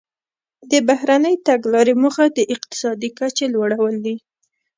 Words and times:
د 0.71 0.73
بهرنۍ 0.87 1.35
تګلارې 1.47 1.93
موخه 2.03 2.25
د 2.37 2.39
اقتصادي 2.53 3.09
کچې 3.17 3.45
لوړول 3.53 3.95
دي 4.05 4.15